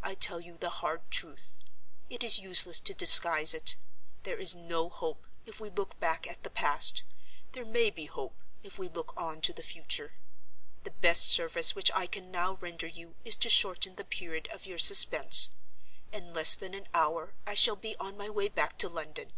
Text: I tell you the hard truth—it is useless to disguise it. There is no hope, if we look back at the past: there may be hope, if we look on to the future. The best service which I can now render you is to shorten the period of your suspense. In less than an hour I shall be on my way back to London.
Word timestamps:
I 0.00 0.14
tell 0.14 0.38
you 0.38 0.56
the 0.56 0.70
hard 0.70 1.10
truth—it 1.10 2.22
is 2.22 2.38
useless 2.38 2.78
to 2.78 2.94
disguise 2.94 3.52
it. 3.52 3.74
There 4.22 4.38
is 4.38 4.54
no 4.54 4.88
hope, 4.88 5.26
if 5.44 5.58
we 5.58 5.70
look 5.70 5.98
back 5.98 6.24
at 6.28 6.44
the 6.44 6.50
past: 6.50 7.02
there 7.50 7.64
may 7.64 7.90
be 7.90 8.04
hope, 8.06 8.38
if 8.62 8.78
we 8.78 8.86
look 8.88 9.12
on 9.20 9.40
to 9.40 9.52
the 9.52 9.64
future. 9.64 10.12
The 10.84 10.92
best 10.92 11.32
service 11.32 11.74
which 11.74 11.90
I 11.96 12.06
can 12.06 12.30
now 12.30 12.54
render 12.60 12.86
you 12.86 13.16
is 13.24 13.34
to 13.42 13.48
shorten 13.48 13.96
the 13.96 14.04
period 14.04 14.46
of 14.52 14.66
your 14.66 14.78
suspense. 14.78 15.48
In 16.12 16.32
less 16.32 16.54
than 16.54 16.72
an 16.72 16.86
hour 16.94 17.34
I 17.44 17.54
shall 17.54 17.74
be 17.74 17.96
on 17.96 18.16
my 18.16 18.30
way 18.30 18.46
back 18.46 18.78
to 18.78 18.88
London. 18.88 19.32